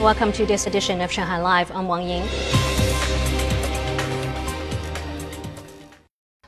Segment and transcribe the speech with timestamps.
[0.00, 1.70] Welcome to this edition of Shanghai Live.
[1.72, 2.22] I'm Wang Ying.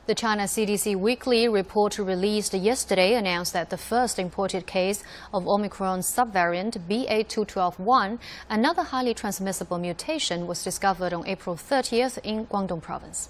[0.07, 5.99] The China CDC weekly report released yesterday announced that the first imported case of Omicron
[5.99, 8.17] subvariant BA212.1,
[8.49, 13.29] another highly transmissible mutation, was discovered on April 30th in Guangdong province.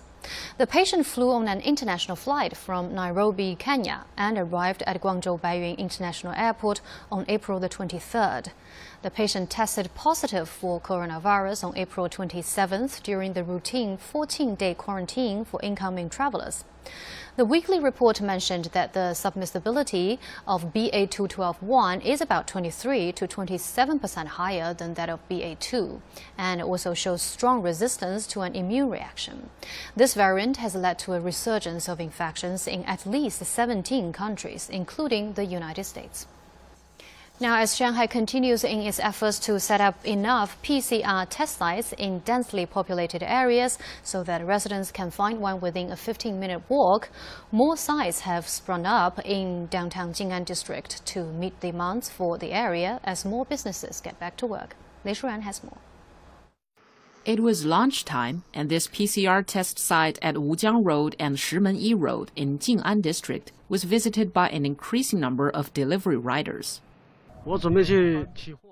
[0.57, 5.77] The patient flew on an international flight from Nairobi, Kenya, and arrived at Guangzhou Baiyun
[5.77, 6.79] International Airport
[7.11, 8.51] on April the 23rd.
[9.03, 15.59] The patient tested positive for coronavirus on April 27th during the routine 14-day quarantine for
[15.61, 16.63] incoming travelers.
[17.35, 24.29] The weekly report mentioned that the transmissibility of BA212.1 is about 23 to 27 percent
[24.29, 25.99] higher than that of BA2,
[26.37, 29.49] and also shows strong resistance to an immune reaction.
[29.97, 35.33] This variant has led to a resurgence of infections in at least 17 countries, including
[35.33, 36.25] the United States.
[37.39, 42.19] Now, as Shanghai continues in its efforts to set up enough PCR test sites in
[42.19, 47.09] densely populated areas so that residents can find one within a 15-minute walk,
[47.51, 52.99] more sites have sprung up in downtown Jing'an district to meet demands for the area
[53.03, 54.75] as more businesses get back to work.
[55.03, 55.79] Lei Shuran has more.
[57.25, 62.59] It was lunchtime, and this PCR test site at Wujiang Road and Shimenyi Road in
[62.59, 66.79] Jing'an district was visited by an increasing number of delivery riders.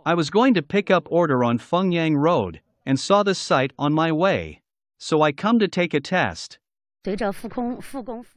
[0.05, 3.91] I was going to pick up order on Fengyang Road and saw this site on
[3.91, 4.61] my way.
[4.97, 6.57] So I come to take a test.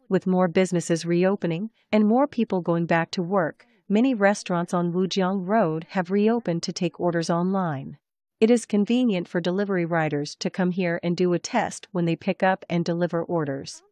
[0.08, 5.46] With more businesses reopening and more people going back to work, many restaurants on Wujiang
[5.46, 7.98] Road have reopened to take orders online.
[8.40, 12.16] It is convenient for delivery riders to come here and do a test when they
[12.16, 13.82] pick up and deliver orders.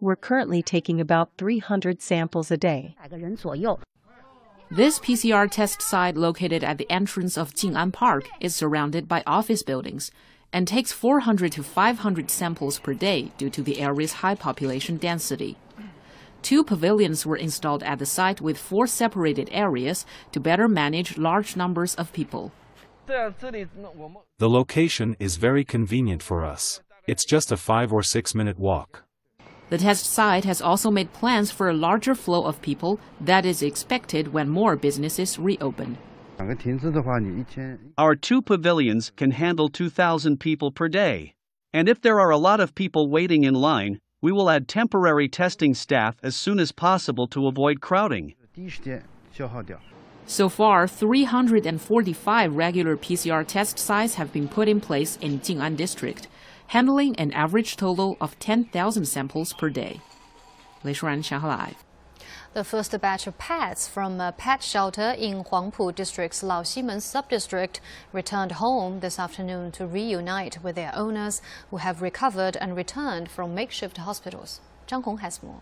[0.00, 2.94] We're currently taking about 300 samples a day.
[4.70, 9.62] This PCR test site located at the entrance of Jing'an Park is surrounded by office
[9.62, 10.10] buildings
[10.52, 15.56] and takes 400 to 500 samples per day due to the area's high population density.
[16.42, 21.56] Two pavilions were installed at the site with four separated areas to better manage large
[21.56, 22.52] numbers of people.
[23.06, 26.82] The location is very convenient for us.
[27.06, 29.07] It's just a 5 or 6 minute walk.
[29.70, 33.62] The test site has also made plans for a larger flow of people that is
[33.62, 35.98] expected when more businesses reopen.
[37.98, 41.34] Our two pavilions can handle 2,000 people per day.
[41.74, 45.28] And if there are a lot of people waiting in line, we will add temporary
[45.28, 48.34] testing staff as soon as possible to avoid crowding.
[50.26, 56.28] So far, 345 regular PCR test sites have been put in place in Jing'an district
[56.68, 60.00] handling an average total of 10,000 samples per day.
[60.84, 61.84] Lei Shuran, Shanghai Live.
[62.54, 67.80] The first batch of pets from a pet shelter in Huangpu District's Laoximen subdistrict
[68.12, 73.54] returned home this afternoon to reunite with their owners who have recovered and returned from
[73.54, 74.60] makeshift hospitals.
[74.86, 75.60] Zhang Hong has more.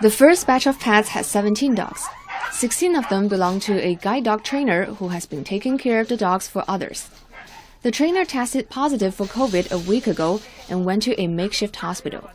[0.00, 2.06] The first batch of pets had 17 dogs.
[2.50, 6.08] 16 of them belong to a guide dog trainer who has been taking care of
[6.08, 7.08] the dogs for others.
[7.82, 12.30] The trainer tested positive for COVID a week ago and went to a makeshift hospital.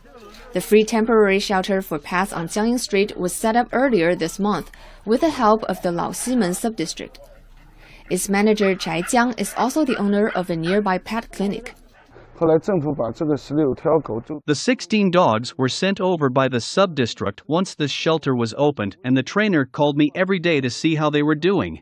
[0.52, 4.70] The free temporary shelter for pets on Jiangying Street was set up earlier this month
[5.06, 7.16] with the help of the Laoximen subdistrict.
[8.10, 11.74] Its manager Chai Jiang is also the owner of a nearby pet clinic.
[14.46, 19.16] The 16 dogs were sent over by the subdistrict once the shelter was opened, and
[19.16, 21.80] the trainer called me every day to see how they were doing.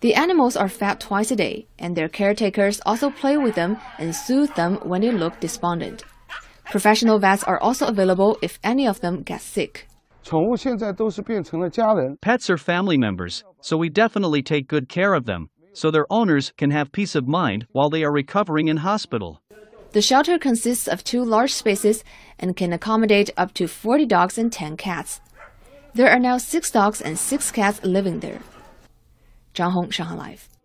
[0.00, 4.14] The animals are fed twice a day, and their caretakers also play with them and
[4.14, 6.04] soothe them when they look despondent.
[6.64, 9.86] Professional vets are also available if any of them get sick.
[12.22, 16.52] Pets are family members, so we definitely take good care of them, so their owners
[16.56, 19.42] can have peace of mind while they are recovering in hospital.
[19.92, 22.04] The shelter consists of two large spaces
[22.38, 25.20] and can accommodate up to 40 dogs and 10 cats.
[25.92, 28.40] There are now six dogs and six cats living there.
[29.52, 30.59] 张红，上海 Live。